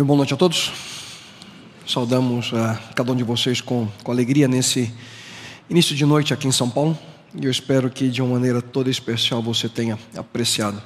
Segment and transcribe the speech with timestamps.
[0.00, 0.72] Meu boa noite a todos.
[1.86, 4.90] Saudamos a cada um de vocês com, com alegria nesse
[5.68, 6.98] início de noite aqui em São Paulo.
[7.34, 10.82] E eu espero que de uma maneira toda especial você tenha apreciado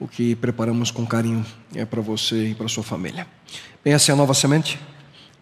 [0.00, 3.24] o que preparamos com carinho é para você e para sua família.
[3.84, 4.80] Bem, essa é a Nova Semente,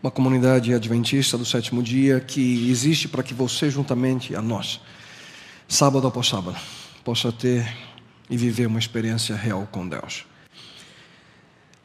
[0.02, 4.82] uma comunidade adventista do sétimo dia que existe para que você, juntamente a nós,
[5.66, 6.58] sábado após sábado,
[7.02, 7.74] possa ter
[8.28, 10.26] e viver uma experiência real com Deus.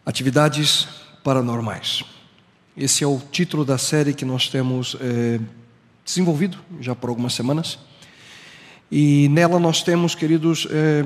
[0.05, 0.85] Atividades
[1.23, 2.03] paranormais.
[2.75, 5.39] Esse é o título da série que nós temos é,
[6.03, 7.79] desenvolvido já por algumas semanas.
[8.91, 11.05] E nela nós temos, queridos, é,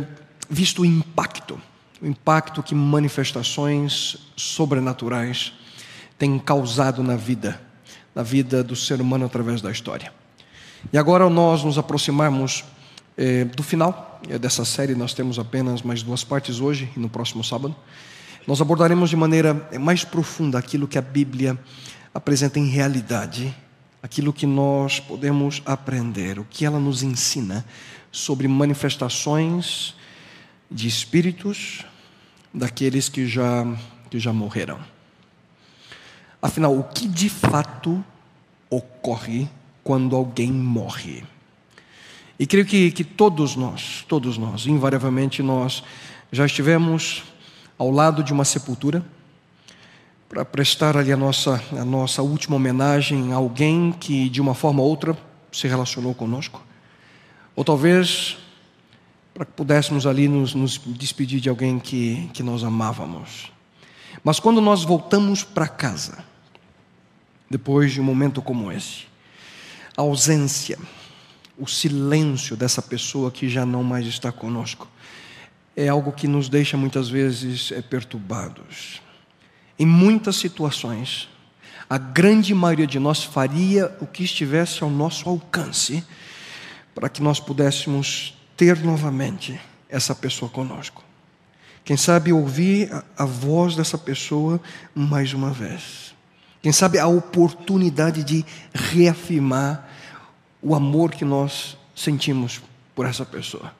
[0.50, 1.60] visto o impacto,
[2.02, 5.54] o impacto que manifestações sobrenaturais
[6.18, 7.62] têm causado na vida,
[8.16, 10.12] na vida do ser humano através da história.
[10.92, 12.64] E agora nós nos aproximamos
[13.16, 17.44] é, do final dessa série, nós temos apenas mais duas partes hoje e no próximo
[17.44, 17.76] sábado.
[18.48, 21.60] Nós abordaremos de maneira mais profunda aquilo que a Bíblia
[22.14, 23.54] apresenta em realidade,
[24.02, 27.66] aquilo que nós podemos aprender, o que ela nos ensina
[28.10, 29.94] sobre manifestações
[30.72, 31.84] de espíritos
[32.54, 33.66] daqueles que já,
[34.10, 34.80] que já morreram.
[36.42, 38.02] Afinal, o que de fato
[38.70, 39.50] ocorre
[39.84, 41.26] quando alguém morre?
[42.40, 45.84] E creio que, que todos nós, todos nós, invariavelmente nós
[46.32, 47.24] já estivemos
[47.78, 49.06] ao lado de uma sepultura,
[50.28, 54.82] para prestar ali a nossa, a nossa última homenagem a alguém que, de uma forma
[54.82, 55.18] ou outra,
[55.52, 56.62] se relacionou conosco.
[57.56, 58.38] Ou talvez
[59.38, 63.52] para que pudéssemos ali nos, nos despedir de alguém que, que nós amávamos.
[64.24, 66.26] Mas quando nós voltamos para casa,
[67.48, 69.06] depois de um momento como esse,
[69.96, 70.80] a ausência,
[71.56, 74.88] o silêncio dessa pessoa que já não mais está conosco,
[75.78, 79.00] é algo que nos deixa muitas vezes é, perturbados.
[79.78, 81.30] Em muitas situações,
[81.88, 86.04] a grande maioria de nós faria o que estivesse ao nosso alcance
[86.96, 91.04] para que nós pudéssemos ter novamente essa pessoa conosco.
[91.86, 94.60] Quem sabe ouvir a voz dessa pessoa
[94.96, 96.16] mais uma vez.
[96.60, 98.44] Quem sabe a oportunidade de
[98.74, 99.88] reafirmar
[100.60, 102.60] o amor que nós sentimos
[102.96, 103.77] por essa pessoa.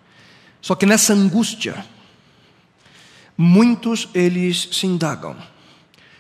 [0.68, 1.86] Só que nessa angústia,
[3.38, 5.34] muitos eles se indagam: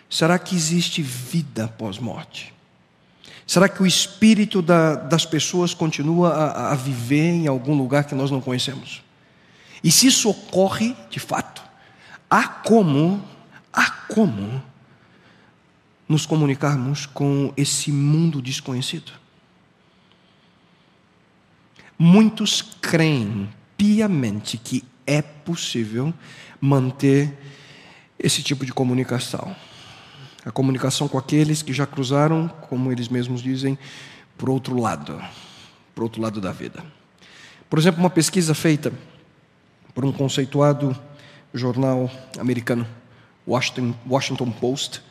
[0.09, 2.53] será que existe vida após morte?
[3.45, 8.15] Será que o espírito da, das pessoas continua a, a viver em algum lugar que
[8.15, 9.03] nós não conhecemos?
[9.83, 11.61] E se isso ocorre de fato,
[12.29, 13.21] há como,
[13.73, 14.63] há como
[16.07, 19.11] nos comunicarmos com esse mundo desconhecido?
[21.99, 26.13] Muitos creem piamente que é possível
[26.59, 27.37] manter
[28.19, 29.55] esse tipo de comunicação.
[30.43, 33.77] A comunicação com aqueles que já cruzaram, como eles mesmos dizem,
[34.37, 35.21] para outro lado,
[35.93, 36.83] para outro lado da vida.
[37.69, 38.91] Por exemplo, uma pesquisa feita
[39.93, 40.97] por um conceituado
[41.53, 42.87] jornal americano,
[43.47, 45.01] Washington, Washington Post,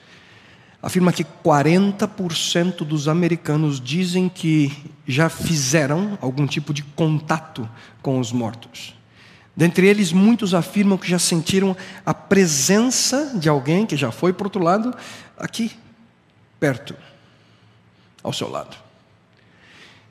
[0.83, 4.73] afirma que 40% dos americanos dizem que
[5.07, 7.69] já fizeram algum tipo de contato
[8.03, 8.95] com os mortos.
[9.57, 14.47] Dentre eles, muitos afirmam que já sentiram a presença de alguém que já foi para
[14.47, 14.95] outro lado,
[15.39, 15.73] aqui,
[16.61, 16.95] perto,
[18.23, 18.77] ao seu lado.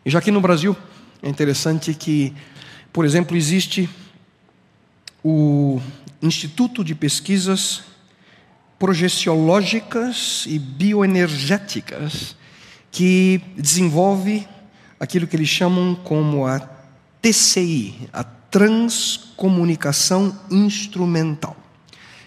[0.04, 0.76] E já aqui no Brasil,
[1.22, 2.34] é interessante que,
[2.92, 3.88] por exemplo, existe
[5.24, 5.80] o
[6.22, 7.84] Instituto de Pesquisas
[8.78, 12.36] Projeciológicas e Bioenergéticas,
[12.92, 14.46] que desenvolve
[15.00, 16.60] aquilo que eles chamam como a
[17.22, 21.56] TCI, a transcomunicação instrumental.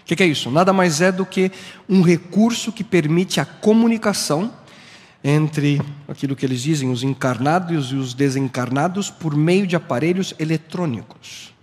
[0.01, 0.49] O que é isso?
[0.49, 1.51] Nada mais é do que
[1.87, 4.51] um recurso que permite a comunicação
[5.23, 11.53] entre aquilo que eles dizem, os encarnados e os desencarnados, por meio de aparelhos eletrônicos.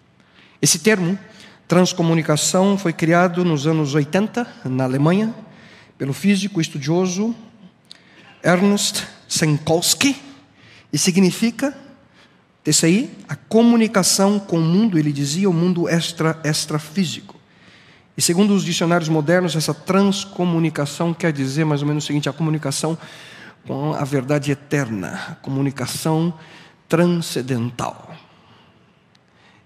[0.60, 1.19] Esse termo,
[1.66, 5.34] transcomunicação, foi criado nos anos 80, na Alemanha,
[5.99, 7.35] pelo físico estudioso
[8.43, 10.17] Ernst Senkowski,
[10.93, 11.76] e significa
[12.62, 17.37] TCI, a comunicação com o mundo, ele dizia, o mundo extra, extrafísico.
[18.17, 22.32] E segundo os dicionários modernos, essa transcomunicação quer dizer mais ou menos o seguinte: a
[22.32, 22.96] comunicação
[23.67, 26.32] com a verdade eterna, a comunicação
[26.88, 28.14] transcendental.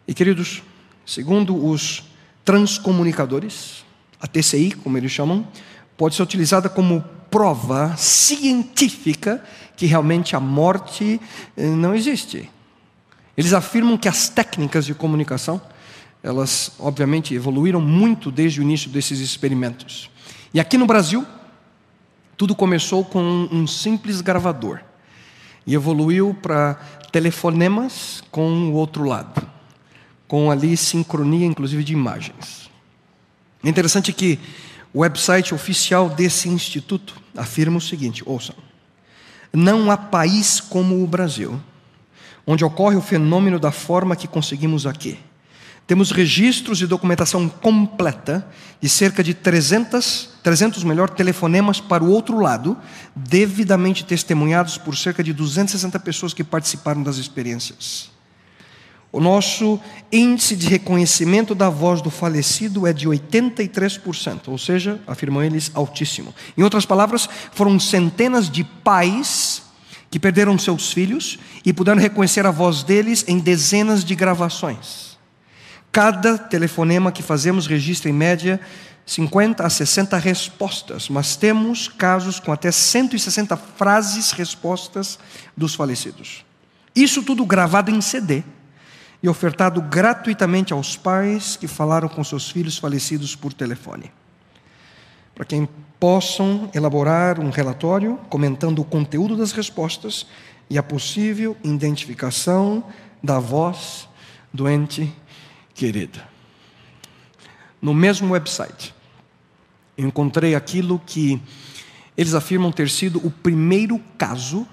[0.09, 0.63] E queridos,
[1.05, 2.05] segundo os
[2.45, 3.85] transcomunicadores,
[4.21, 5.47] a TCI, como eles chamam,
[5.97, 9.43] pode ser utilizada como prova científica
[9.77, 11.21] que realmente a morte
[11.57, 12.51] eh, não existe.
[13.37, 15.61] Eles afirmam que as técnicas de comunicação
[16.23, 20.11] elas obviamente evoluíram muito desde o início desses experimentos.
[20.53, 21.27] E aqui no Brasil,
[22.37, 24.81] tudo começou com um simples gravador
[25.67, 26.75] e evoluiu para
[27.13, 29.50] telefonemas com o outro lado,
[30.31, 32.71] com ali sincronia, inclusive de imagens.
[33.65, 34.39] É interessante que
[34.95, 38.55] o website oficial desse instituto afirma o seguinte: ouçam,
[39.53, 41.61] não há país como o Brasil,
[42.47, 45.19] onde ocorre o fenômeno da forma que conseguimos aqui.
[45.85, 48.49] Temos registros e documentação completa
[48.81, 52.79] de cerca de 300, 300 melhor, telefonemas para o outro lado,
[53.17, 58.20] devidamente testemunhados por cerca de 260 pessoas que participaram das experiências.
[59.13, 59.81] O nosso
[60.13, 66.33] índice de reconhecimento da voz do falecido é de 83%, ou seja, afirmam eles, altíssimo.
[66.57, 69.63] Em outras palavras, foram centenas de pais
[70.11, 75.19] que perderam seus filhos e puderam reconhecer a voz deles em dezenas de gravações.
[75.91, 78.61] Cada telefonema que fazemos registra em média
[79.05, 85.19] 50 a 60 respostas, mas temos casos com até 160 frases respostas
[85.57, 86.45] dos falecidos.
[86.95, 88.45] Isso tudo gravado em CD
[89.23, 94.11] e ofertado gratuitamente aos pais que falaram com seus filhos falecidos por telefone.
[95.35, 95.69] Para quem
[95.99, 100.27] possam elaborar um relatório comentando o conteúdo das respostas
[100.69, 102.85] e a possível identificação
[103.23, 104.09] da voz
[104.53, 105.13] doente
[105.75, 106.27] querida.
[107.81, 108.95] No mesmo website,
[109.97, 111.41] encontrei aquilo que
[112.17, 114.67] eles afirmam ter sido o primeiro caso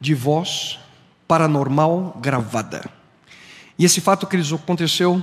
[0.00, 0.78] de voz
[1.26, 3.01] paranormal gravada.
[3.82, 5.20] E esse fato que eles aconteceu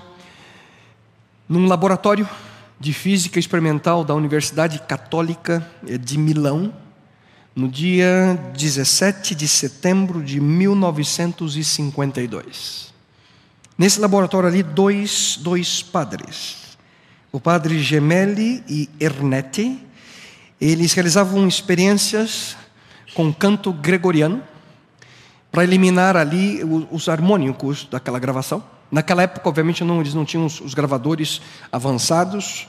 [1.48, 2.28] num laboratório
[2.78, 6.74] de física experimental da Universidade Católica de Milão,
[7.56, 12.94] no dia 17 de setembro de 1952.
[13.78, 16.78] Nesse laboratório ali, dois, dois padres,
[17.32, 19.80] o padre Gemelli e Ernetti,
[20.60, 22.58] eles realizavam experiências
[23.14, 24.44] com canto gregoriano
[25.52, 26.62] para eliminar ali
[26.92, 28.64] os harmônicos daquela gravação.
[28.92, 31.42] Naquela época, obviamente, não, eles não tinham os, os gravadores
[31.72, 32.68] avançados,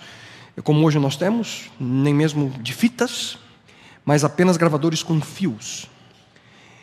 [0.63, 3.39] como hoje nós temos, nem mesmo de fitas,
[4.05, 5.89] mas apenas gravadores com fios.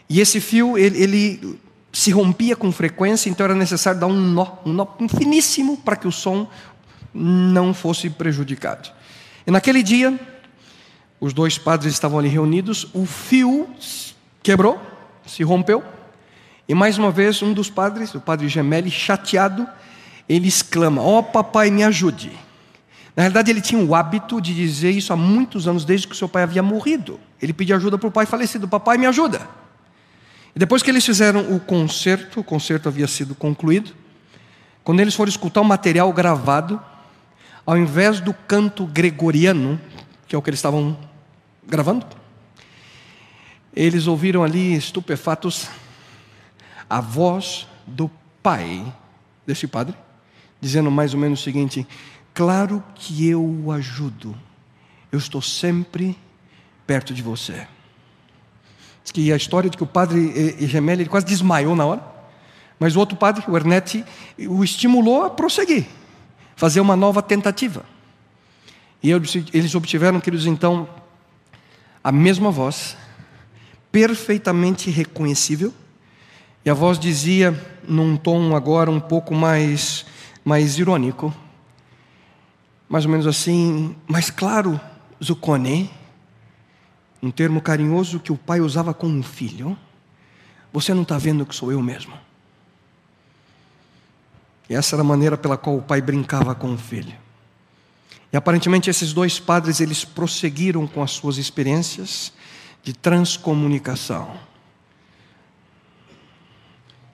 [0.10, 1.60] E esse fio, ele, ele
[1.92, 6.08] se rompia com frequência, então era necessário dar um nó, um nó finíssimo para que
[6.08, 6.48] o som
[7.14, 8.90] não fosse prejudicado.
[9.46, 10.18] E naquele dia,
[11.20, 13.68] os dois padres estavam ali reunidos, o fio
[14.44, 14.80] quebrou,
[15.28, 15.84] se rompeu,
[16.68, 19.68] e mais uma vez um dos padres, o padre Gemelli, chateado,
[20.28, 22.32] ele exclama: Ó oh, papai, me ajude.
[23.16, 26.18] Na realidade, ele tinha o hábito de dizer isso há muitos anos, desde que o
[26.18, 27.20] seu pai havia morrido.
[27.42, 29.48] Ele pedia ajuda para o pai falecido: Papai, me ajuda.
[30.56, 33.94] E depois que eles fizeram o concerto, o concerto havia sido concluído,
[34.84, 36.82] quando eles foram escutar o material gravado,
[37.66, 39.80] ao invés do canto gregoriano,
[40.28, 40.98] que é o que eles estavam
[41.66, 42.06] gravando,
[43.78, 45.68] eles ouviram ali, estupefatos,
[46.90, 48.10] a voz do
[48.42, 48.84] pai
[49.46, 49.96] desse padre,
[50.60, 51.88] dizendo mais ou menos o seguinte:
[52.34, 54.36] Claro que eu o ajudo,
[55.12, 56.18] eu estou sempre
[56.88, 57.68] perto de você.
[59.04, 62.04] Diz que a história de que o padre Gemelli quase desmaiou na hora,
[62.80, 64.04] mas o outro padre, o Ernetti,
[64.40, 65.86] o estimulou a prosseguir,
[66.56, 67.86] fazer uma nova tentativa.
[69.04, 70.90] E eles obtiveram, queridos, então,
[72.04, 72.98] a mesma voz,
[73.98, 75.74] perfeitamente reconhecível,
[76.64, 77.52] e a voz dizia,
[77.88, 80.06] num tom agora um pouco mais,
[80.46, 81.34] mais irônico,
[82.88, 84.80] mais ou menos assim, mas claro,
[85.24, 85.90] Zucone,
[87.24, 89.76] um termo carinhoso que o pai usava com um filho,
[90.72, 92.14] você não está vendo que sou eu mesmo.
[94.70, 97.16] E essa era a maneira pela qual o pai brincava com o filho.
[98.32, 102.32] E aparentemente esses dois padres eles prosseguiram com as suas experiências
[102.88, 104.40] de transcomunicação,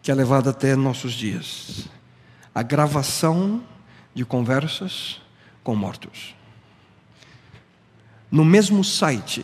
[0.03, 1.89] que é levada até nossos dias.
[2.53, 3.63] A gravação
[4.13, 5.20] de conversas
[5.63, 6.36] com mortos
[8.30, 9.44] no mesmo site,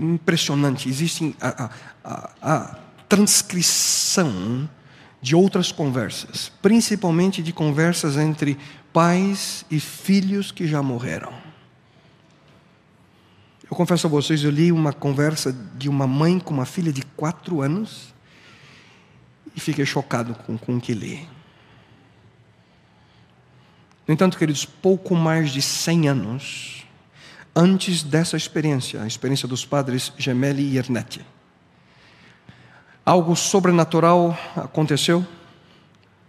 [0.00, 1.70] impressionante, existe a,
[2.04, 2.78] a, a
[3.08, 4.68] transcrição
[5.20, 8.56] de outras conversas, principalmente de conversas entre
[8.92, 11.45] pais e filhos que já morreram.
[13.68, 17.02] Eu confesso a vocês, eu li uma conversa de uma mãe com uma filha de
[17.02, 18.14] quatro anos
[19.56, 21.28] e fiquei chocado com, com o que li.
[24.06, 26.86] No entanto, queridos, pouco mais de 100 anos
[27.56, 31.24] antes dessa experiência, a experiência dos padres Gemelli e Ernetti.
[33.04, 35.26] Algo sobrenatural aconteceu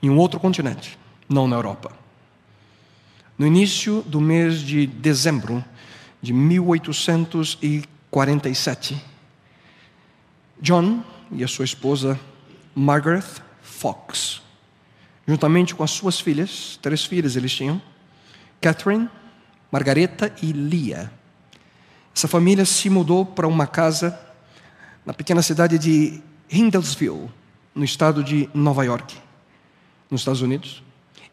[0.02, 0.98] em um outro continente,
[1.30, 1.92] não na Europa.
[3.38, 5.64] No início do mês de dezembro
[6.28, 9.02] de 1847,
[10.60, 12.20] John e a sua esposa
[12.76, 13.24] Margaret
[13.62, 14.42] Fox,
[15.26, 17.82] juntamente com as suas filhas, três filhas eles tinham,
[18.60, 19.08] Catherine,
[19.72, 21.10] Margareta e Lia.
[22.14, 24.20] Essa família se mudou para uma casa
[25.06, 27.30] na pequena cidade de Hindlesville,
[27.74, 29.16] no estado de Nova York,
[30.12, 30.84] nos Estados Unidos.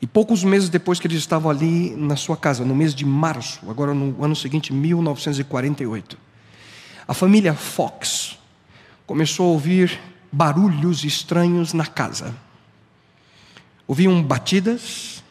[0.00, 3.60] E poucos meses depois que eles estavam ali na sua casa, no mês de março,
[3.68, 6.18] agora no ano seguinte, 1948,
[7.06, 8.38] a família Fox
[9.06, 10.00] começou a ouvir
[10.32, 12.34] barulhos estranhos na casa.
[13.86, 15.22] Ouviam batidas,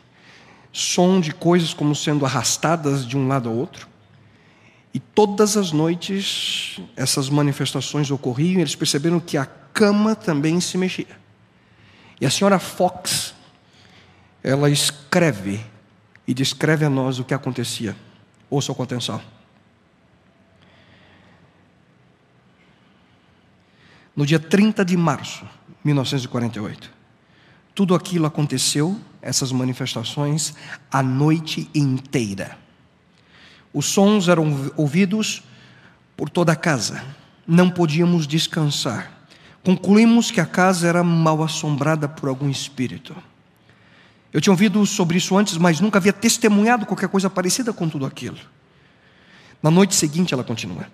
[0.72, 3.88] som de coisas como sendo arrastadas de um lado ao outro.
[4.93, 10.77] E todas as noites essas manifestações ocorriam, e eles perceberam que a cama também se
[10.77, 11.24] mexia.
[12.22, 13.33] E a senhora Fox,
[14.44, 15.66] ela escreve
[16.28, 17.96] e descreve a nós o que acontecia.
[18.50, 19.22] Ouça com atenção.
[24.16, 26.92] No dia 30 de março de 1948,
[27.74, 30.54] tudo aquilo aconteceu, essas manifestações,
[30.92, 32.58] a noite inteira.
[33.74, 35.42] Os sons eram ouvidos
[36.16, 37.04] por toda a casa,
[37.48, 39.12] não podíamos descansar.
[39.64, 43.16] Concluímos que a casa era mal assombrada por algum espírito.
[44.34, 48.04] Eu tinha ouvido sobre isso antes, mas nunca havia testemunhado qualquer coisa parecida com tudo
[48.04, 48.38] aquilo.
[49.62, 50.88] Na noite seguinte, ela continua.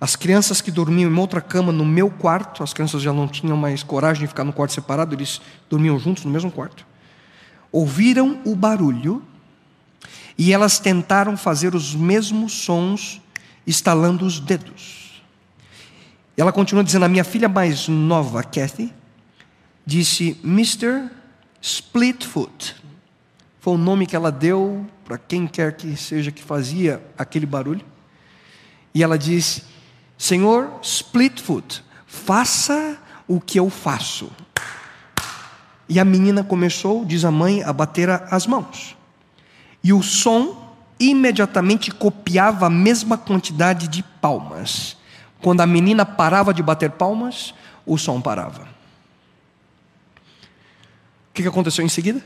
[0.00, 3.56] As crianças que dormiam em outra cama no meu quarto, as crianças já não tinham
[3.56, 6.86] mais coragem de ficar no quarto separado, eles dormiam juntos no mesmo quarto.
[7.70, 9.22] Ouviram o barulho
[10.36, 13.20] e elas tentaram fazer os mesmos sons,
[13.66, 15.22] estalando os dedos.
[16.36, 18.92] Ela continua dizendo: a minha filha mais nova, Kathy,
[19.86, 21.10] disse Mr.
[21.64, 22.76] Splitfoot.
[23.58, 27.80] Foi o nome que ela deu para quem quer que seja que fazia aquele barulho.
[28.92, 29.64] E ela disse:
[30.18, 34.30] Senhor Splitfoot, faça o que eu faço.
[35.88, 38.94] E a menina começou, diz a mãe, a bater as mãos.
[39.82, 44.98] E o som imediatamente copiava a mesma quantidade de palmas.
[45.40, 47.54] Quando a menina parava de bater palmas,
[47.86, 48.73] o som parava.
[51.34, 52.24] O que aconteceu em seguida?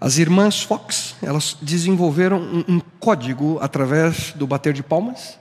[0.00, 5.38] As irmãs Fox, elas desenvolveram um, um código através do bater de palmas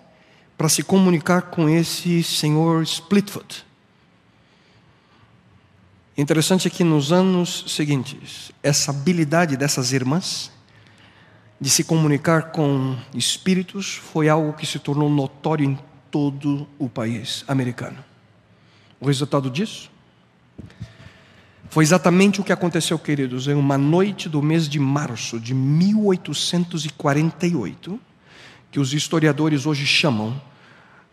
[0.58, 3.66] para se comunicar com esse senhor Splitfoot.
[6.18, 10.52] Interessante é que nos anos seguintes, essa habilidade dessas irmãs
[11.58, 15.80] de se comunicar com espíritos foi algo que se tornou notório em
[16.12, 18.04] todo o país americano.
[19.00, 19.90] O resultado disso
[21.74, 28.00] foi exatamente o que aconteceu, queridos, em uma noite do mês de março de 1848,
[28.70, 30.40] que os historiadores hoje chamam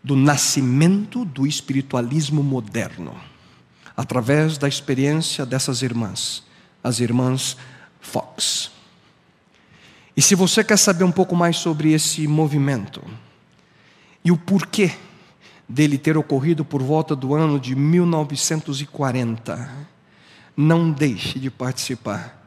[0.03, 3.15] do nascimento do espiritualismo moderno
[3.97, 6.43] através da experiência dessas irmãs,
[6.83, 7.57] as irmãs
[7.99, 8.69] Fox.
[10.15, 13.03] E se você quer saber um pouco mais sobre esse movimento
[14.23, 14.91] e o porquê
[15.67, 19.89] dele ter ocorrido por volta do ano de 1940,
[20.55, 22.41] não deixe de participar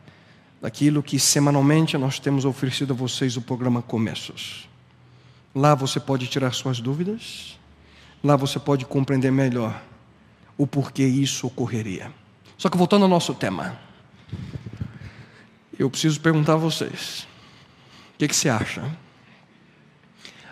[0.61, 4.68] daquilo que semanalmente nós temos oferecido a vocês o programa Começos.
[5.54, 7.58] Lá você pode tirar suas dúvidas,
[8.23, 9.82] lá você pode compreender melhor
[10.56, 12.11] o porquê isso ocorreria.
[12.56, 13.78] Só que voltando ao nosso tema,
[15.78, 17.26] eu preciso perguntar a vocês:
[18.14, 18.90] o que, que você acha?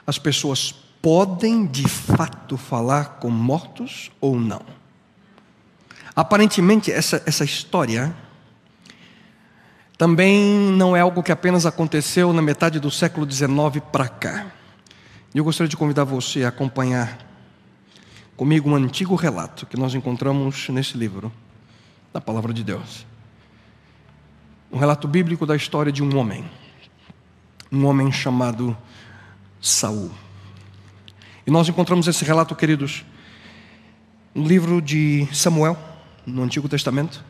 [0.06, 4.81] As pessoas podem de fato falar com mortos ou não?
[6.14, 8.14] Aparentemente, essa, essa história
[9.96, 14.46] também não é algo que apenas aconteceu na metade do século XIX para cá.
[15.34, 17.18] Eu gostaria de convidar você a acompanhar
[18.36, 21.32] comigo um antigo relato que nós encontramos nesse livro,
[22.12, 23.06] da Palavra de Deus.
[24.70, 26.44] Um relato bíblico da história de um homem,
[27.70, 28.76] um homem chamado
[29.60, 30.10] Saul.
[31.46, 33.04] E nós encontramos esse relato, queridos,
[34.34, 35.91] no livro de Samuel,
[36.26, 37.24] no Antigo Testamento.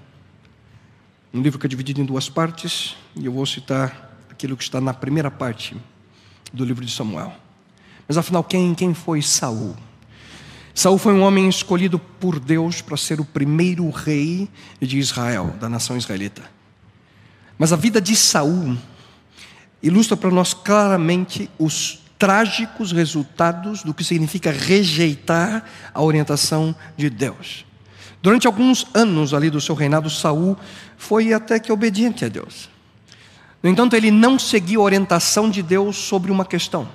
[1.32, 4.80] Um livro que é dividido em duas partes, e eu vou citar aquilo que está
[4.80, 5.76] na primeira parte
[6.52, 7.32] do livro de Samuel.
[8.06, 9.76] Mas afinal, quem, quem foi Saul?
[10.74, 14.48] Saul foi um homem escolhido por Deus para ser o primeiro rei
[14.80, 16.42] de Israel, da nação israelita.
[17.58, 18.76] Mas a vida de Saul
[19.82, 27.64] ilustra para nós claramente os trágicos resultados do que significa rejeitar a orientação de Deus.
[28.22, 30.56] Durante alguns anos ali do seu reinado, Saul
[30.96, 32.70] foi até que obediente a Deus.
[33.60, 36.88] No entanto, ele não seguiu a orientação de Deus sobre uma questão.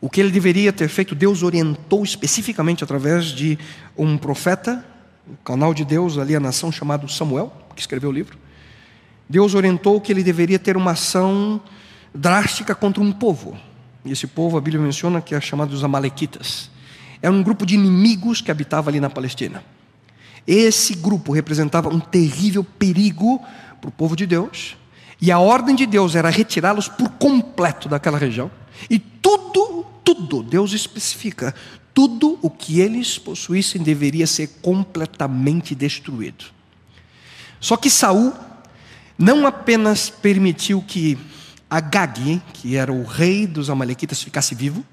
[0.00, 3.56] O que ele deveria ter feito, Deus orientou especificamente através de
[3.96, 4.84] um profeta,
[5.28, 8.36] o canal de Deus ali, a nação chamado Samuel, que escreveu o livro.
[9.28, 11.60] Deus orientou que ele deveria ter uma ação
[12.12, 13.56] drástica contra um povo.
[14.04, 16.68] E esse povo, a Bíblia menciona que é chamado os Amalequitas.
[17.22, 19.62] Era um grupo de inimigos que habitava ali na Palestina.
[20.46, 23.40] Esse grupo representava um terrível perigo
[23.80, 24.76] para o povo de Deus,
[25.20, 28.50] e a ordem de Deus era retirá-los por completo daquela região,
[28.88, 31.54] e tudo, tudo, Deus especifica,
[31.92, 36.46] tudo o que eles possuíssem deveria ser completamente destruído.
[37.60, 38.32] Só que Saul
[39.18, 41.18] não apenas permitiu que
[41.68, 44.84] Agag, que era o rei dos amalequitas, ficasse vivo,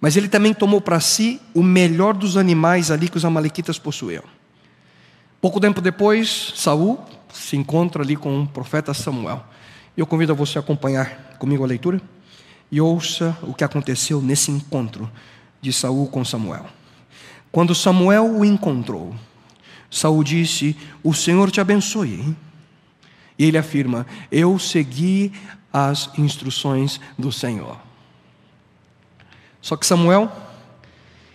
[0.00, 4.24] mas ele também tomou para si o melhor dos animais ali que os amalequitas possuíam.
[5.40, 6.98] Pouco tempo depois, Saul
[7.32, 9.44] se encontra ali com o profeta Samuel.
[9.96, 12.02] Eu convido a você a acompanhar comigo a leitura
[12.72, 15.08] e ouça o que aconteceu nesse encontro
[15.60, 16.66] de Saul com Samuel.
[17.52, 19.14] Quando Samuel o encontrou,
[19.88, 22.36] Saul disse: "O Senhor te abençoe".
[23.38, 25.32] E ele afirma: "Eu segui
[25.72, 27.78] as instruções do Senhor".
[29.62, 30.32] Só que Samuel,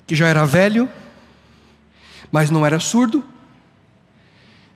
[0.05, 0.89] que já era velho,
[2.29, 3.23] mas não era surdo,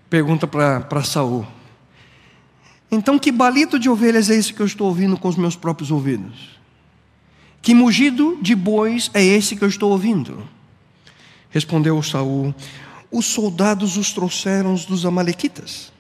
[0.10, 1.46] pergunta para Saul:
[2.92, 5.92] Então que balido de ovelhas é esse que eu estou ouvindo com os meus próprios
[5.92, 6.58] ouvidos?
[7.62, 10.48] Que mugido de bois é esse que eu estou ouvindo?
[11.50, 12.54] Respondeu Saul:
[13.12, 15.92] Os soldados os trouxeram dos amalequitas.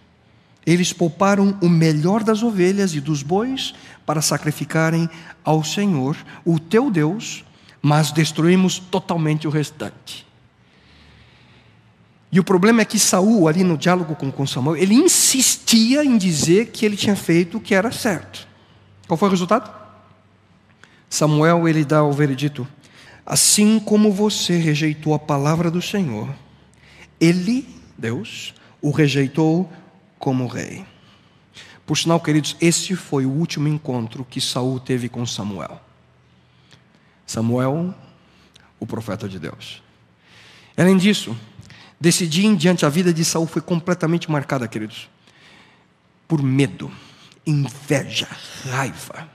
[0.65, 3.73] Eles pouparam o melhor das ovelhas e dos bois
[4.05, 5.09] para sacrificarem
[5.41, 7.45] ao Senhor, o teu Deus,
[7.81, 10.26] mas destruímos totalmente o restante.
[12.31, 16.17] E o problema é que Saul, ali no diálogo com, com Samuel, ele insistia em
[16.17, 18.47] dizer que ele tinha feito o que era certo.
[19.07, 19.71] Qual foi o resultado?
[21.09, 22.67] Samuel ele dá o veredito:
[23.25, 26.33] assim como você rejeitou a palavra do Senhor,
[27.19, 29.71] ele, Deus, o rejeitou
[30.19, 30.85] como rei.
[31.85, 35.79] Por sinal, queridos, esse foi o último encontro que Saul teve com Samuel.
[37.25, 37.95] Samuel,
[38.77, 39.81] o profeta de Deus.
[40.75, 41.35] Além disso,
[41.99, 45.09] decidir em diante a vida de Saul foi completamente marcada, queridos,
[46.27, 46.91] por medo,
[47.45, 48.27] inveja,
[48.69, 49.29] raiva.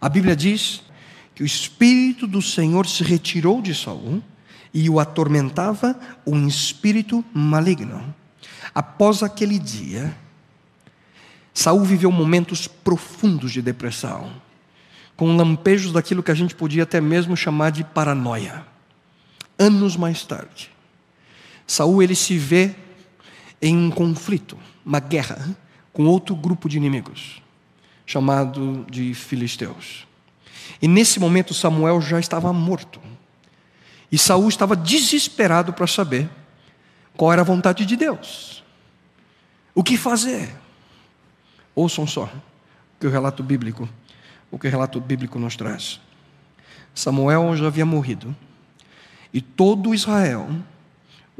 [0.00, 0.82] A Bíblia diz
[1.34, 4.22] que o espírito do Senhor se retirou de Saul
[4.72, 8.14] e o atormentava um espírito maligno.
[8.74, 10.16] Após aquele dia,
[11.52, 14.30] Saul viveu momentos profundos de depressão,
[15.16, 18.64] com lampejos daquilo que a gente podia até mesmo chamar de paranoia.
[19.58, 20.70] Anos mais tarde,
[21.70, 22.74] Saul ele se vê
[23.62, 25.56] em um conflito, uma guerra
[25.92, 27.40] com outro grupo de inimigos,
[28.04, 30.04] chamado de filisteus.
[30.82, 33.00] E nesse momento Samuel já estava morto.
[34.10, 36.28] E Saul estava desesperado para saber
[37.16, 38.64] qual era a vontade de Deus.
[39.72, 40.52] O que fazer?
[41.72, 43.88] Ouçam só o que o relato bíblico,
[44.50, 46.00] o que o relato bíblico nos traz.
[46.92, 48.34] Samuel já havia morrido
[49.32, 50.50] e todo Israel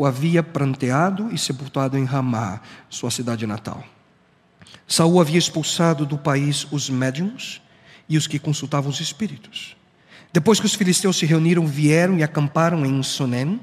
[0.00, 3.84] o havia pranteado e sepultado em Ramá, sua cidade natal.
[4.88, 7.60] Saul havia expulsado do país os médiums
[8.08, 9.76] e os que consultavam os espíritos.
[10.32, 13.60] Depois que os filisteus se reuniram, vieram e acamparam em Sonem,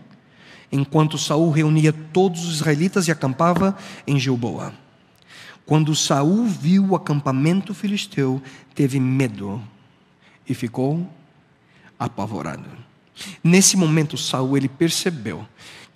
[0.71, 4.75] enquanto Saul reunia todos os israelitas e acampava em Gilboa.
[5.65, 8.39] Quando Saul viu o acampamento filisteu,
[8.75, 9.59] teve medo
[10.47, 11.11] e ficou
[11.97, 12.69] apavorado.
[13.43, 15.43] Nesse momento, Saul ele percebeu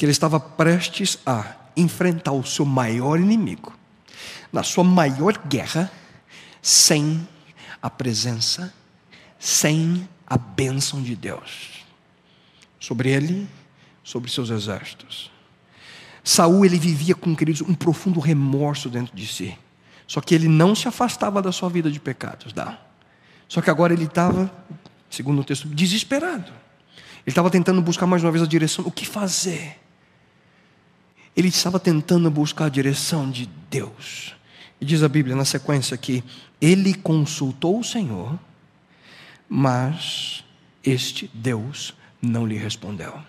[0.02, 3.72] que ele estava prestes a enfrentar o seu maior inimigo,
[4.52, 5.92] na sua maior guerra,
[6.60, 7.28] sem
[7.80, 8.74] a presença,
[9.38, 11.86] sem a bênção de Deus
[12.80, 13.48] sobre ele,
[14.04, 15.32] sobre seus exércitos.
[16.24, 19.56] Saul ele vivia com queridos um profundo remorso dentro de si.
[20.08, 22.76] Só que ele não se afastava da sua vida de pecados, não.
[23.48, 24.52] Só que agora ele estava,
[25.12, 26.48] segundo o texto, desesperado.
[26.48, 29.78] Ele estava tentando buscar mais uma vez a direção, o que fazer?
[31.36, 34.36] Ele estava tentando buscar a direção de Deus.
[34.80, 36.24] E diz a Bíblia na sequência que
[36.60, 38.38] ele consultou o Senhor,
[39.48, 40.44] mas
[40.84, 43.20] este Deus não lhe respondeu.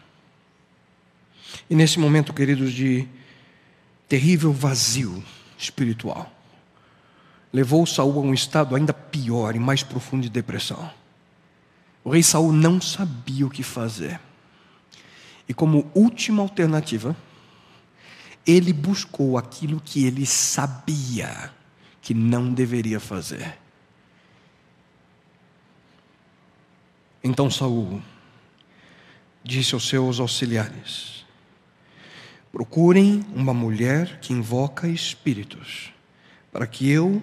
[1.69, 3.07] E nesse momento, queridos, de
[4.09, 5.23] terrível vazio
[5.57, 6.31] espiritual,
[7.53, 10.91] levou Saul a um estado ainda pior e mais profundo de depressão.
[12.05, 14.19] O rei Saul não sabia o que fazer.
[15.49, 17.17] E como última alternativa,
[18.47, 21.53] ele buscou aquilo que ele sabia
[22.01, 23.59] que não deveria fazer.
[27.23, 28.03] Então Saul
[29.45, 31.25] disse aos seus auxiliares:
[32.51, 35.93] Procurem uma mulher que invoca espíritos,
[36.51, 37.23] para que eu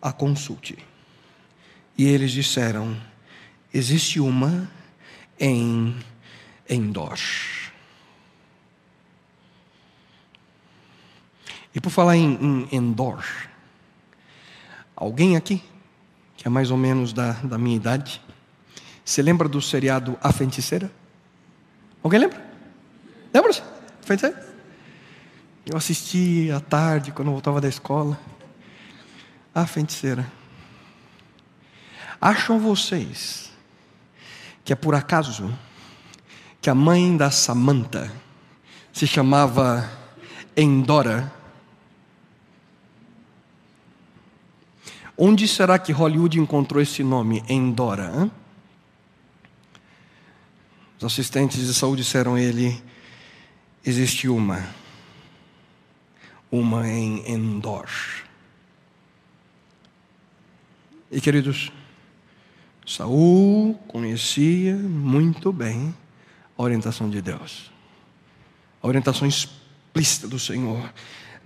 [0.00, 0.76] a consulte.
[1.96, 2.96] E eles disseram:
[3.72, 4.70] Existe uma
[5.40, 5.96] em
[6.68, 7.18] Endor.
[11.74, 13.24] E por falar em, em Endor,
[14.96, 15.62] alguém aqui,
[16.36, 18.20] que é mais ou menos da, da minha idade,
[19.04, 20.90] se lembra do seriado A Feiticeira?
[22.02, 22.42] Alguém lembra?
[23.32, 23.62] Lembra-se?
[24.02, 24.46] Feiticeira?
[25.64, 28.18] Eu assisti à tarde, quando eu voltava da escola.
[29.54, 30.26] A Feiticeira.
[32.20, 33.52] Acham vocês
[34.64, 35.56] que é por acaso
[36.60, 38.12] que a mãe da Samantha
[38.92, 39.88] se chamava
[40.56, 41.37] Endora?
[45.20, 48.12] Onde será que Hollywood encontrou esse nome, Endora?
[48.16, 48.30] Hein?
[50.96, 52.80] Os assistentes de saúde disseram a ele:
[53.84, 54.64] existe uma,
[56.52, 57.88] uma em Endor.
[61.10, 61.72] E queridos,
[62.86, 65.92] Saul conhecia muito bem
[66.56, 67.72] a orientação de Deus,
[68.80, 70.92] a orientação explícita do Senhor.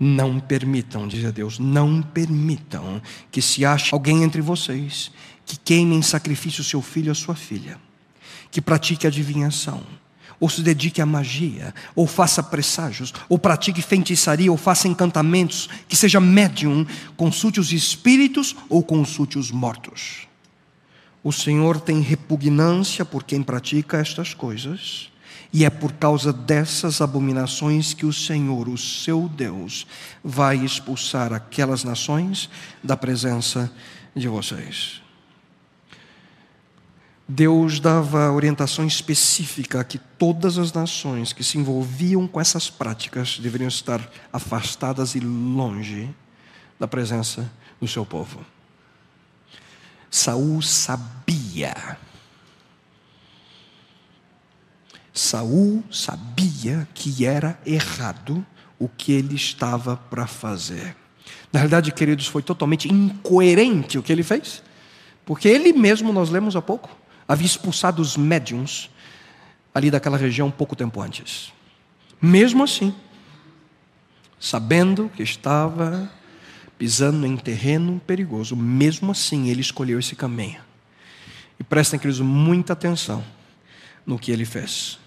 [0.05, 5.12] Não permitam, diz a Deus, não permitam que se ache alguém entre vocês
[5.47, 7.79] que queime em sacrifício seu filho ou sua filha,
[8.51, 9.81] que pratique adivinhação,
[10.41, 15.95] ou se dedique à magia, ou faça presságios, ou pratique feitiçaria, ou faça encantamentos, que
[15.95, 16.85] seja médium,
[17.17, 20.27] consulte os espíritos ou consulte os mortos.
[21.23, 25.12] O Senhor tem repugnância por quem pratica estas coisas
[25.53, 29.87] e é por causa dessas abominações que o Senhor, o seu Deus,
[30.25, 32.49] vai expulsar aquelas nações
[32.83, 33.71] da presença
[34.17, 35.03] de vocês.
[37.29, 43.69] Deus dava orientação específica que todas as nações que se envolviam com essas práticas deveriam
[43.69, 46.09] estar afastadas e longe
[46.81, 48.45] da presença do seu povo.
[50.11, 51.97] Saul sabia
[55.12, 58.44] Saul sabia que era errado
[58.79, 60.96] o que ele estava para fazer.
[61.53, 64.62] Na realidade, queridos, foi totalmente incoerente o que ele fez,
[65.25, 66.90] porque ele mesmo, nós lemos há pouco,
[67.29, 68.90] havia expulsado os médiums
[69.75, 71.53] ali daquela região pouco tempo antes.
[72.20, 72.94] Mesmo assim,
[74.40, 76.11] sabendo que estava
[76.79, 80.61] pisando em terreno perigoso, mesmo assim ele escolheu esse caminho.
[81.61, 83.22] E prestem, queridos, muita atenção
[84.05, 84.98] no que ele fez.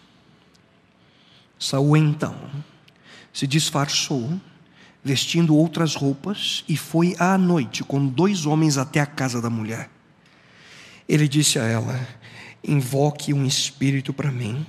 [1.58, 2.36] Saul então
[3.32, 4.40] se disfarçou,
[5.04, 9.90] vestindo outras roupas, e foi à noite com dois homens até a casa da mulher.
[11.08, 12.08] Ele disse a ela:
[12.64, 14.66] Invoque um espírito para mim,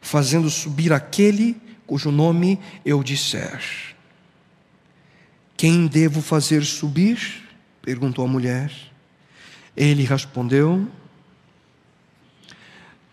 [0.00, 3.62] fazendo subir aquele cujo nome eu disser.
[5.56, 7.48] Quem devo fazer subir?
[7.82, 8.72] perguntou a mulher.
[9.76, 10.88] Ele respondeu: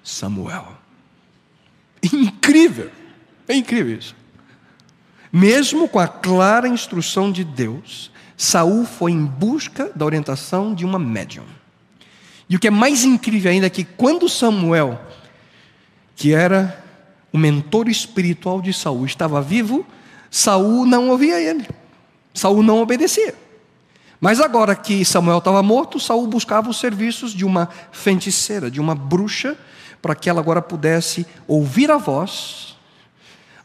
[0.04, 0.78] Samuel.
[2.48, 2.90] Incrível,
[3.46, 4.16] é incrível isso.
[5.34, 10.98] Mesmo com a clara instrução de Deus, Saul foi em busca da orientação de uma
[10.98, 11.44] médium.
[12.50, 14.98] E o que é mais incrível ainda é que quando Samuel,
[16.16, 16.82] que era
[17.34, 19.86] o mentor espiritual de Saul, estava vivo,
[20.32, 21.68] Saul não ouvia ele.
[22.34, 23.36] Saul não obedecia.
[24.22, 28.96] Mas agora que Samuel estava morto, Saul buscava os serviços de uma feiticeira, de uma
[28.96, 29.58] bruxa
[30.02, 32.76] para que ela agora pudesse ouvir a voz,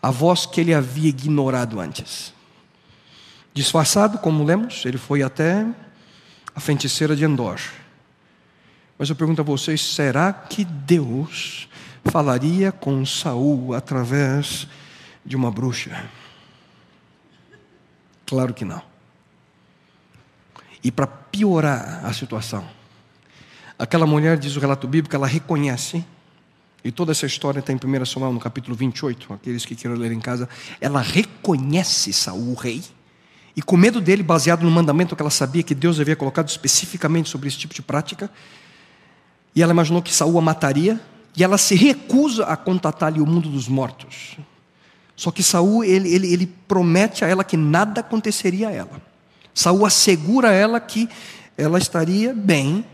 [0.02, 2.32] a voz que ele havia ignorado antes.
[3.54, 5.66] Disfarçado, como lemos, ele foi até
[6.54, 7.60] a feiticeira de Endor.
[8.98, 11.68] Mas eu pergunto a vocês: será que Deus
[12.04, 14.66] falaria com Saul através
[15.24, 16.08] de uma bruxa?
[18.26, 18.82] Claro que não.
[20.82, 22.66] E para piorar a situação,
[23.78, 26.04] aquela mulher, diz o relato bíblico, ela reconhece
[26.84, 30.10] e toda essa história está em 1 Samuel, no capítulo 28, aqueles que queiram ler
[30.10, 30.48] em casa.
[30.80, 32.82] Ela reconhece Saul, o rei,
[33.54, 37.28] e com medo dele, baseado no mandamento que ela sabia que Deus havia colocado especificamente
[37.28, 38.30] sobre esse tipo de prática,
[39.54, 41.00] e ela imaginou que Saul a mataria,
[41.36, 44.36] e ela se recusa a contatar-lhe o mundo dos mortos.
[45.14, 49.00] Só que Saul, ele, ele, ele promete a ela que nada aconteceria a ela.
[49.54, 51.08] Saul assegura a ela que
[51.56, 52.84] ela estaria bem,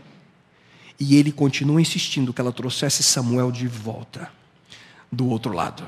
[0.99, 4.29] e ele continua insistindo que ela trouxesse Samuel de volta
[5.11, 5.87] do outro lado.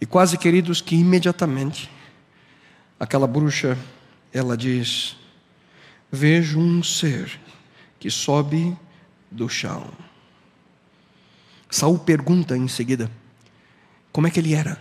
[0.00, 1.90] E quase, queridos, que imediatamente
[3.00, 3.78] aquela bruxa,
[4.32, 5.16] ela diz:
[6.12, 7.40] Vejo um ser
[7.98, 8.76] que sobe
[9.30, 9.90] do chão.
[11.70, 13.10] Saul pergunta em seguida
[14.12, 14.80] como é que ele era.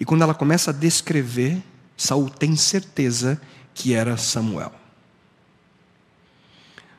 [0.00, 1.62] E quando ela começa a descrever,
[1.96, 3.40] Saul tem certeza
[3.74, 4.77] que era Samuel.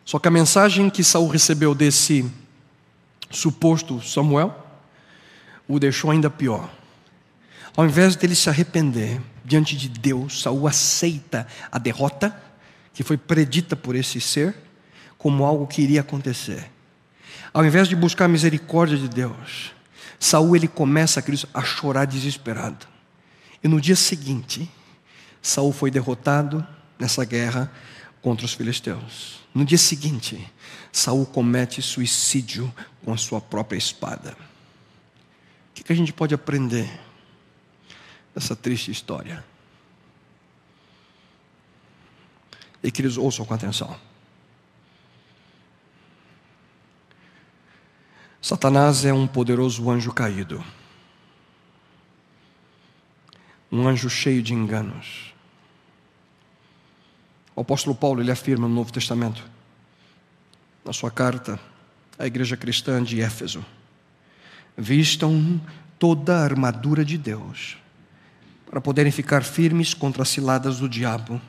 [0.09, 2.27] Só que a mensagem que Saul recebeu desse
[3.29, 4.51] suposto Samuel
[5.67, 6.67] o deixou ainda pior.
[7.77, 12.35] Ao invés dele se arrepender diante de Deus, Saul aceita a derrota
[12.91, 14.55] que foi predita por esse ser
[15.15, 16.71] como algo que iria acontecer.
[17.53, 19.75] Ao invés de buscar a misericórdia de Deus,
[20.19, 22.87] Saul ele começa a chorar desesperado.
[23.63, 24.67] E no dia seguinte,
[25.39, 26.65] Saul foi derrotado
[26.97, 27.71] nessa guerra
[28.21, 29.39] contra os filisteus.
[29.53, 30.51] No dia seguinte,
[30.91, 34.35] Saul comete suicídio com a sua própria espada.
[35.69, 36.89] O que a gente pode aprender
[38.33, 39.43] dessa triste história?
[42.83, 43.97] E que eles ouçam com atenção.
[48.41, 50.63] Satanás é um poderoso anjo caído,
[53.71, 55.28] um anjo cheio de enganos.
[57.55, 59.43] O apóstolo Paulo ele afirma no Novo Testamento,
[60.85, 61.59] na sua carta
[62.17, 63.65] à igreja cristã de Éfeso:
[64.77, 65.59] vistam
[65.97, 67.77] toda a armadura de Deus,
[68.69, 71.41] para poderem ficar firmes contra as ciladas do diabo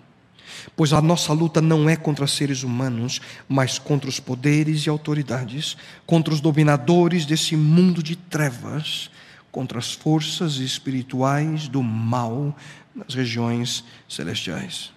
[0.76, 5.76] Pois a nossa luta não é contra seres humanos, mas contra os poderes e autoridades,
[6.06, 9.10] contra os dominadores desse mundo de trevas,
[9.50, 12.56] contra as forças espirituais do mal
[12.94, 14.92] nas regiões celestiais.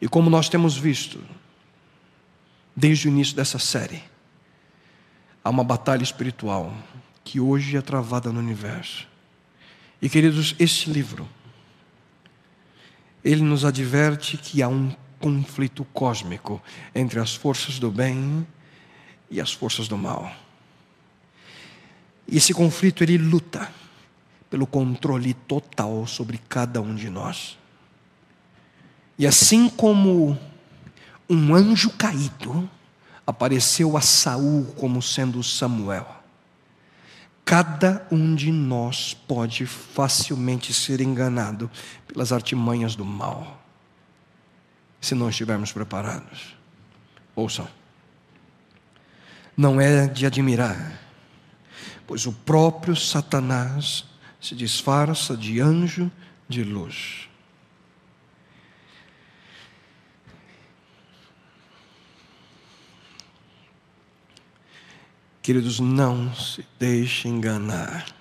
[0.00, 1.20] E como nós temos visto,
[2.74, 4.02] desde o início dessa série,
[5.42, 6.72] há uma batalha espiritual
[7.24, 9.06] que hoje é travada no universo.
[10.00, 11.28] E queridos, este livro,
[13.24, 16.62] ele nos adverte que há um conflito cósmico
[16.94, 18.46] entre as forças do bem
[19.28, 20.32] e as forças do mal.
[22.26, 23.68] E esse conflito ele luta
[24.48, 27.57] pelo controle total sobre cada um de nós.
[29.18, 30.38] E assim como
[31.28, 32.68] um anjo caído
[33.26, 36.18] apareceu a Saul como sendo Samuel,
[37.48, 41.70] Cada um de nós pode facilmente ser enganado
[42.06, 43.64] pelas artimanhas do mal,
[45.00, 46.54] se não estivermos preparados.
[47.34, 47.66] Ouçam,
[49.56, 51.00] não é de admirar,
[52.06, 54.04] pois o próprio Satanás
[54.38, 56.12] se disfarça de anjo
[56.46, 57.27] de luz.
[65.48, 68.14] Queridos, não se deixe enganar.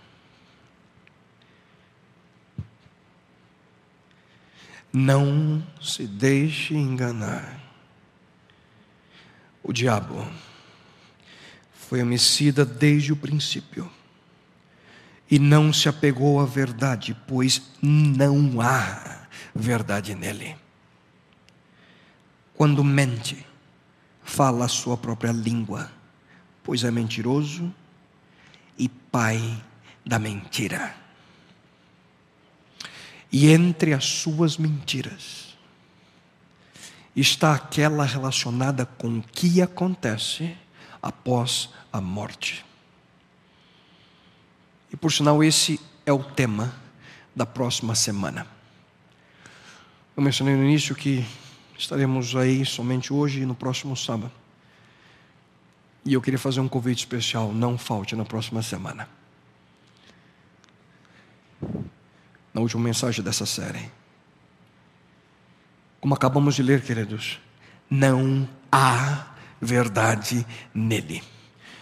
[4.93, 7.61] Não se deixe enganar.
[9.61, 10.25] O diabo
[11.73, 13.91] foi homicida desde o princípio
[15.29, 20.55] e não se apegou à verdade, pois não há verdade nele.
[22.53, 23.45] Quando mente,
[24.23, 25.96] fala a sua própria língua
[26.67, 27.73] pois é mentiroso
[28.77, 29.63] e pai
[30.05, 30.93] da mentira.
[33.31, 35.57] E entre as suas mentiras
[37.15, 40.57] está aquela relacionada com o que acontece
[41.01, 42.65] após a morte.
[44.91, 46.75] E por sinal, esse é o tema
[47.33, 48.45] da próxima semana.
[50.17, 51.25] Eu mencionei no início que
[51.77, 54.46] estaremos aí somente hoje e no próximo sábado.
[56.07, 59.09] E eu queria fazer um convite especial, não falte na próxima semana.
[62.53, 63.91] Na última mensagem dessa série.
[65.99, 67.41] Como acabamos de ler, queridos,
[67.89, 71.21] não há verdade nele.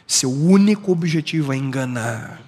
[0.07, 2.41] Seu único objetivo é enganar.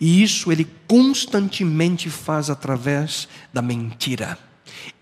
[0.00, 4.38] E isso ele constantemente faz através da mentira.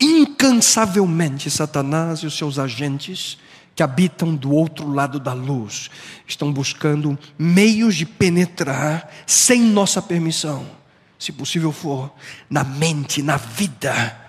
[0.00, 3.38] Incansavelmente, Satanás e os seus agentes
[3.78, 5.88] que habitam do outro lado da luz
[6.26, 10.68] estão buscando meios de penetrar sem nossa permissão,
[11.16, 12.12] se possível for,
[12.50, 14.20] na mente, na vida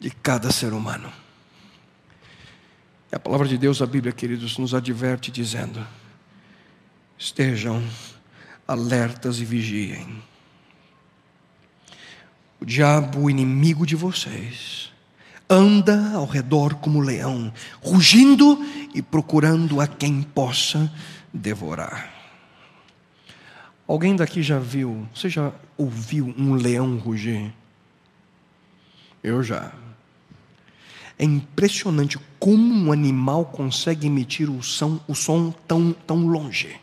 [0.00, 1.12] de cada ser humano.
[3.12, 5.86] E a palavra de Deus, a Bíblia, queridos, nos adverte dizendo:
[7.16, 7.80] estejam
[8.66, 10.20] alertas e vigiem.
[12.60, 14.91] O diabo, o inimigo de vocês,
[15.54, 18.58] anda ao redor como leão, rugindo
[18.94, 20.92] e procurando a quem possa
[21.32, 22.10] devorar.
[23.86, 27.52] Alguém daqui já viu, você já ouviu um leão rugir?
[29.22, 29.72] Eu já.
[31.18, 36.74] É impressionante como um animal consegue emitir o som, o som tão, tão longe.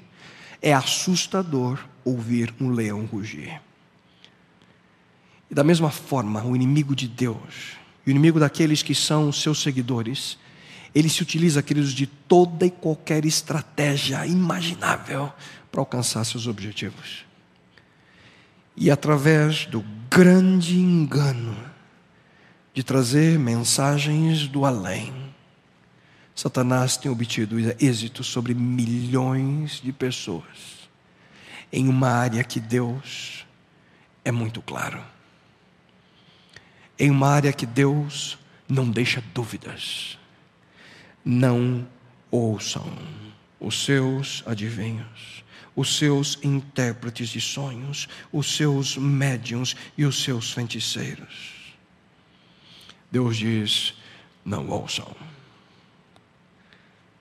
[0.62, 3.60] É assustador ouvir um leão rugir.
[5.50, 7.79] E da mesma forma, o inimigo de Deus,
[8.10, 10.38] o inimigo daqueles que são seus seguidores,
[10.94, 15.32] ele se utiliza, queridos, de toda e qualquer estratégia imaginável
[15.72, 17.24] para alcançar seus objetivos.
[18.76, 21.56] E através do grande engano
[22.74, 25.14] de trazer mensagens do além,
[26.34, 30.80] Satanás tem obtido êxito sobre milhões de pessoas
[31.72, 33.46] em uma área que Deus
[34.26, 35.04] é muito claro.
[37.00, 40.20] Em uma área que Deus não deixa dúvidas.
[41.24, 41.88] Não
[42.30, 42.86] ouçam
[43.60, 45.44] os seus adivinhos,
[45.76, 51.74] os seus intérpretes de sonhos, os seus médiums e os seus feiticeiros.
[53.10, 53.94] Deus diz:
[54.44, 55.16] não ouçam.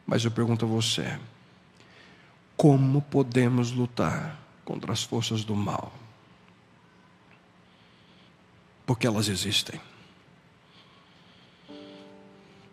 [0.06, 1.18] Mas eu pergunto a você:
[2.56, 5.92] como podemos lutar contra as forças do mal?
[8.88, 9.78] Porque elas existem.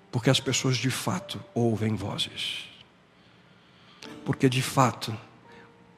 [0.10, 2.70] Porque as pessoas de fato ouvem vozes.
[4.24, 5.14] Porque de fato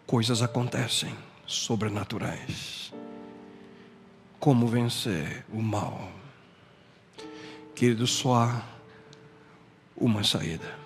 [0.07, 2.91] coisas acontecem sobrenaturais.
[4.39, 6.11] Como vencer o mal?
[7.75, 8.63] Querido, só há
[9.95, 10.79] uma saída.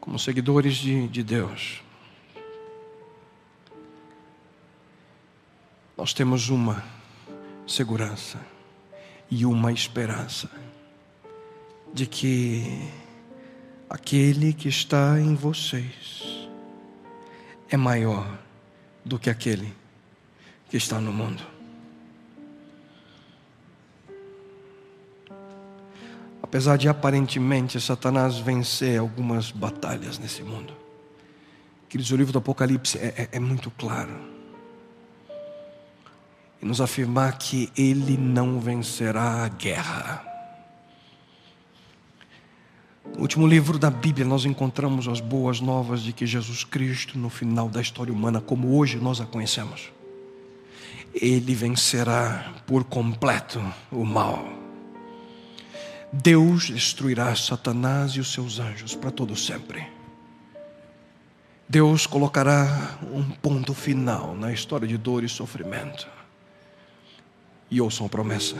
[0.00, 1.82] Como seguidores de, de Deus,
[5.98, 6.84] nós temos uma
[7.66, 8.38] segurança
[9.28, 10.48] e uma esperança
[11.92, 12.88] de que
[13.90, 16.48] aquele que está em vocês
[17.68, 18.38] é maior
[19.04, 19.74] do que aquele
[20.70, 21.42] que está no mundo.
[26.40, 30.72] Apesar de aparentemente Satanás vencer algumas batalhas nesse mundo,
[31.88, 34.37] queridos, o livro do Apocalipse é, é, é muito claro
[36.60, 40.24] e nos afirmar que ele não vencerá a guerra.
[43.14, 47.30] No último livro da Bíblia, nós encontramos as boas novas de que Jesus Cristo, no
[47.30, 49.90] final da história humana, como hoje nós a conhecemos,
[51.14, 54.46] ele vencerá por completo o mal.
[56.12, 59.86] Deus destruirá Satanás e os seus anjos para todo sempre.
[61.68, 66.17] Deus colocará um ponto final na história de dor e sofrimento
[67.70, 68.56] e ouçam a promessa.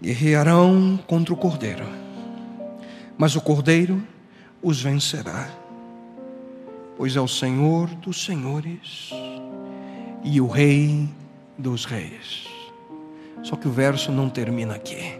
[0.00, 1.86] Guerrearão contra o cordeiro,
[3.16, 4.02] mas o cordeiro
[4.62, 5.48] os vencerá,
[6.96, 9.10] pois é o Senhor dos senhores
[10.22, 11.08] e o Rei
[11.56, 12.46] dos reis.
[13.42, 15.18] Só que o verso não termina aqui.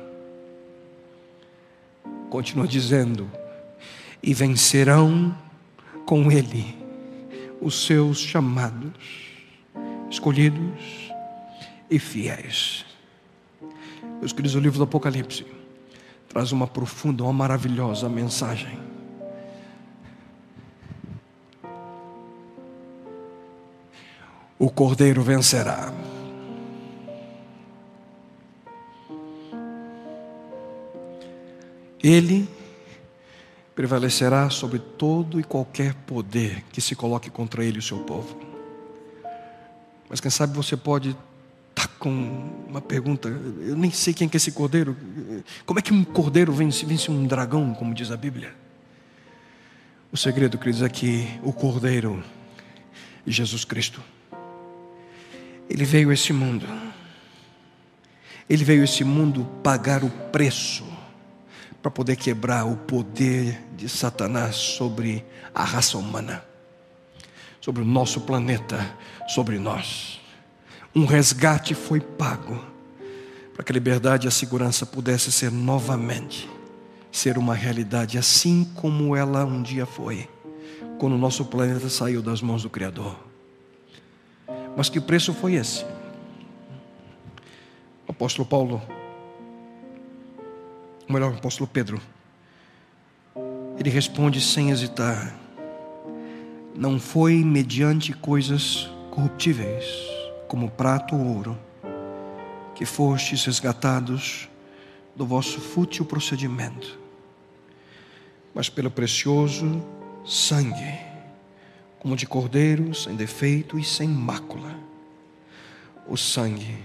[2.31, 3.31] Continua dizendo:
[4.23, 5.37] e vencerão
[6.07, 6.75] com ele
[7.61, 8.93] os seus chamados,
[10.11, 11.04] escolhidos
[11.91, 12.85] e fiéis.
[14.21, 15.47] Meus queridos, o livro do Apocalipse
[16.29, 18.79] traz uma profunda, uma maravilhosa mensagem.
[24.59, 25.93] O cordeiro vencerá.
[32.03, 32.49] Ele
[33.75, 38.39] prevalecerá sobre todo e qualquer poder que se coloque contra ele e o seu povo.
[40.09, 41.17] Mas quem sabe você pode
[42.05, 43.29] com uma pergunta.
[43.29, 44.95] Eu nem sei quem é esse cordeiro.
[45.65, 48.55] Como é que um cordeiro vence, vence um dragão, como diz a Bíblia?
[50.13, 52.23] O segredo, queridos, é que o cordeiro,
[53.27, 54.03] Jesus Cristo,
[55.67, 56.67] ele veio a esse mundo.
[58.51, 60.85] Ele veio a esse mundo pagar o preço
[61.81, 66.45] para poder quebrar o poder de Satanás sobre a raça humana,
[67.63, 68.95] sobre o nosso planeta,
[69.27, 70.23] sobre nós
[70.95, 72.63] um resgate foi pago
[73.53, 76.49] para que a liberdade e a segurança pudesse ser novamente
[77.11, 80.29] ser uma realidade assim como ela um dia foi,
[80.99, 83.17] quando o nosso planeta saiu das mãos do Criador.
[84.77, 85.85] Mas que preço foi esse?
[88.09, 88.83] O apóstolo Paulo,
[91.09, 92.01] ou melhor, o apóstolo Pedro,
[93.79, 95.33] ele responde sem hesitar:
[96.75, 100.15] não foi mediante coisas corruptíveis
[100.55, 101.59] como prata ou ouro,
[102.77, 104.49] que fostes resgatados
[105.17, 106.97] do vosso fútil procedimento,
[108.55, 109.85] mas pelo precioso
[110.25, 110.97] sangue,
[111.99, 114.79] como de cordeiro, sem defeito e sem mácula,
[116.07, 116.79] o sangue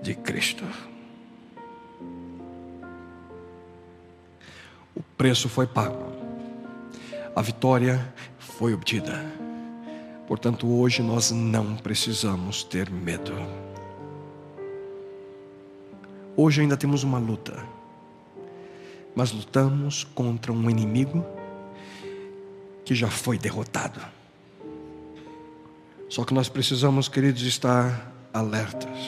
[0.00, 0.64] de Cristo.
[4.94, 6.12] O preço foi pago,
[7.34, 9.45] a vitória foi obtida.
[10.26, 13.32] Portanto, hoje nós não precisamos ter medo.
[16.36, 17.64] Hoje ainda temos uma luta,
[19.14, 21.24] mas lutamos contra um inimigo
[22.84, 24.00] que já foi derrotado.
[26.08, 28.98] Só que nós precisamos, queridos, estar alertas,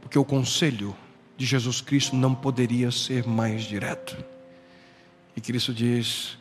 [0.00, 0.96] porque o conselho
[1.36, 4.16] de Jesus Cristo não poderia ser mais direto.
[5.36, 6.36] E Cristo diz: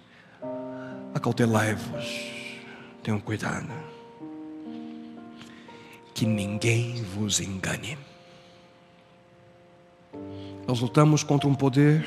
[1.13, 2.39] acautelai-vos,
[3.04, 3.68] tenham cuidado,
[6.14, 7.97] que ninguém vos engane.
[10.68, 12.06] Nós lutamos contra um poder,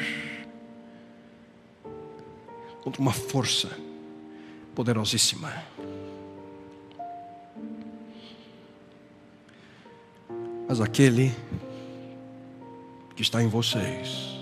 [2.82, 3.70] contra uma força
[4.74, 5.52] poderosíssima.
[10.68, 11.34] Mas aquele
[13.14, 14.38] que está em vocês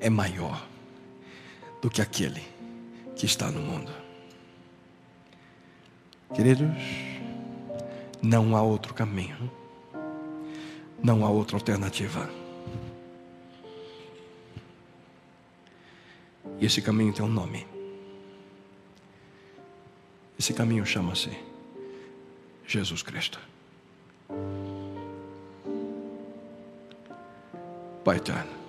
[0.00, 0.66] é maior
[1.80, 2.42] do que aquele
[3.14, 4.01] que está no mundo.
[6.34, 6.82] Queridos,
[8.22, 9.50] não há outro caminho,
[11.02, 12.26] não há outra alternativa.
[16.58, 17.66] E esse caminho tem um nome.
[20.38, 21.30] Esse caminho chama-se
[22.66, 23.38] Jesus Cristo.
[28.02, 28.61] Pai eterno.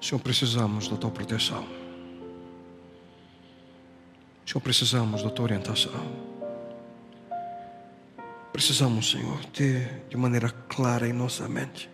[0.00, 1.66] Senhor, precisamos da tua proteção.
[4.46, 5.92] Senhor, precisamos da tua orientação.
[8.52, 11.88] Precisamos, Senhor, ter de maneira clara em nossa mente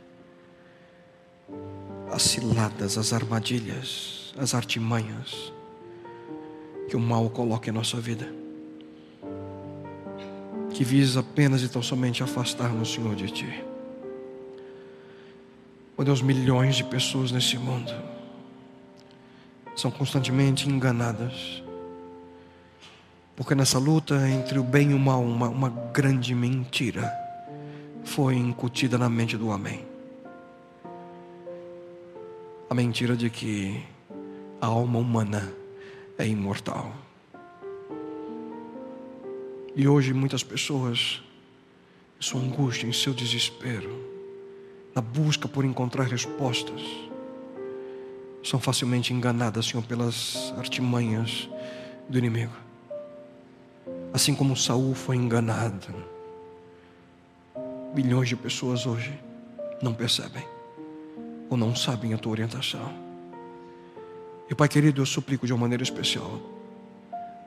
[2.11, 5.53] as ciladas, as armadilhas, as artimanhas
[6.89, 8.33] que o mal coloca em nossa vida,
[10.71, 13.65] que visa apenas e tão somente afastar-nos, Senhor, de Ti.
[15.97, 17.93] Ó Deus, milhões de pessoas nesse mundo
[19.75, 21.63] são constantemente enganadas
[23.37, 27.13] porque nessa luta entre o bem e o mal, uma, uma grande mentira
[28.03, 29.85] foi incutida na mente do homem.
[32.71, 33.85] A mentira de que
[34.59, 35.53] a alma humana
[36.17, 36.91] é imortal.
[39.75, 41.23] E hoje muitas pessoas,
[42.19, 44.16] em sua angústia, em seu desespero,
[44.97, 46.81] na busca por encontrar respostas,
[48.43, 51.51] são facilmente enganadas, Senhor, pelas artimanhas
[52.09, 52.55] do inimigo.
[54.15, 55.95] Assim como Saul foi enganado.
[57.95, 59.13] Milhões de pessoas hoje
[59.83, 60.45] não percebem
[61.51, 62.91] ou não sabem a tua orientação.
[64.49, 66.41] E Pai querido, eu suplico de uma maneira especial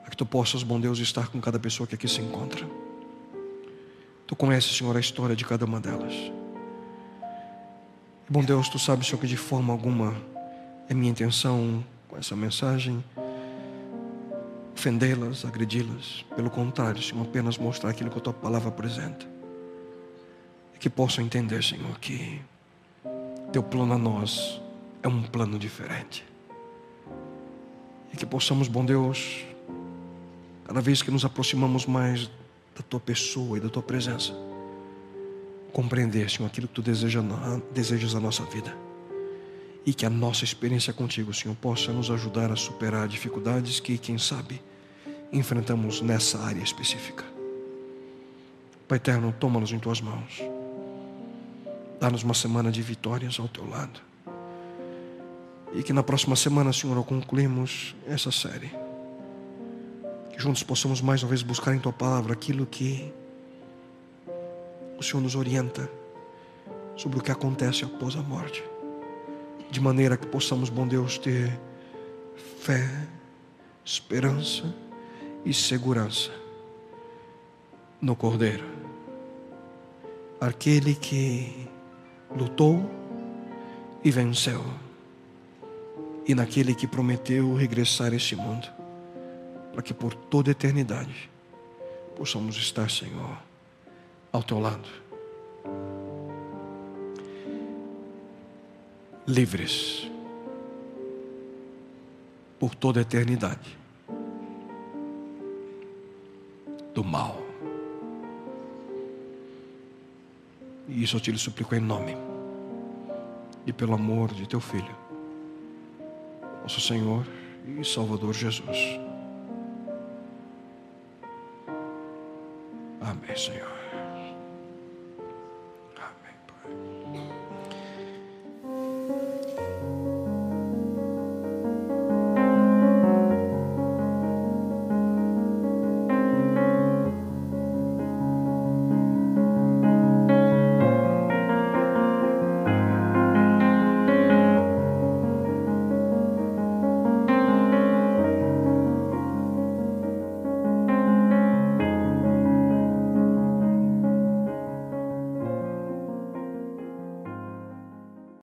[0.06, 2.68] a que tu possas, bom Deus, estar com cada pessoa que aqui se encontra.
[4.28, 6.14] Tu conheces, Senhor, a história de cada uma delas.
[8.32, 10.16] Bom Deus, tu sabes, Senhor, que de forma alguma
[10.88, 13.04] é minha intenção com essa mensagem
[14.72, 16.24] ofendê-las, agredi-las.
[16.36, 19.26] Pelo contrário, Senhor, apenas mostrar aquilo que a tua palavra apresenta.
[20.76, 22.40] E que possam entender, Senhor, que
[23.52, 24.62] teu plano a nós
[25.02, 26.24] é um plano diferente.
[28.14, 29.44] E que possamos, bom Deus,
[30.66, 32.28] cada vez que nos aproximamos mais
[32.76, 34.34] da tua pessoa e da tua presença,
[35.74, 37.22] compreender, Senhor, aquilo que tu deseja,
[37.74, 38.76] desejas na nossa vida.
[39.86, 44.18] E que a nossa experiência contigo, Senhor, possa nos ajudar a superar dificuldades que, quem
[44.18, 44.62] sabe,
[45.32, 47.24] enfrentamos nessa área específica.
[48.88, 50.42] Pai eterno, toma-nos em tuas mãos.
[52.00, 54.02] Dá-nos uma semana de vitórias ao teu lado.
[55.74, 58.72] E que na próxima semana, Senhor, concluímos essa série.
[60.32, 63.14] Que juntos possamos mais uma vez buscar em tua palavra aquilo que
[65.00, 65.90] o Senhor nos orienta
[66.98, 68.62] sobre o que acontece após a morte.
[69.72, 71.58] De maneira que possamos, bom Deus, ter
[72.60, 73.08] fé,
[73.86, 74.76] esperança
[75.46, 76.32] e segurança
[78.02, 78.66] no Cordeiro.
[80.42, 81.70] Aquele que
[82.36, 82.84] lutou
[84.04, 84.64] e venceu.
[86.28, 88.68] E naquele que prometeu regressar a este mundo,
[89.72, 91.30] para que por toda eternidade
[92.16, 93.49] possamos estar, Senhor,
[94.32, 94.88] ao teu lado.
[99.28, 100.10] Livres
[102.60, 103.78] por toda a eternidade
[106.94, 107.38] do mal.
[110.88, 112.18] E isso eu te suplico em nome
[113.66, 114.96] e pelo amor de teu Filho,
[116.64, 117.26] nosso Senhor
[117.80, 119.09] e Salvador Jesus.